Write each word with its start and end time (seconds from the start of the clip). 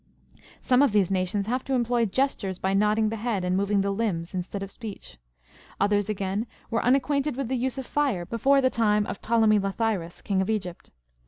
Some 0.59 0.81
of 0.81 0.93
these 0.93 1.11
nations 1.11 1.45
have 1.45 1.63
to 1.65 1.75
employ 1.75 2.07
gestures 2.07 2.57
by 2.57 2.73
nodding 2.73 3.09
the 3.09 3.17
head 3.17 3.45
and 3.45 3.55
moving 3.55 3.81
the 3.81 3.91
limbs, 3.91 4.33
instead 4.33 4.63
of 4.63 4.71
speech. 4.71 5.19
Others 5.79 6.09
again 6.09 6.47
were 6.71 6.81
imacquainted 6.81 7.35
with 7.37 7.49
the 7.49 7.55
use 7.55 7.77
of 7.77 7.85
fire 7.85 8.25
be 8.25 8.39
fore 8.39 8.61
the 8.61 8.71
time' 8.71 9.05
of 9.05 9.21
Ptolemy 9.21 9.59
Lathyrus, 9.59 10.23
king 10.23 10.41
of 10.41 10.49
Egypt. 10.49 10.89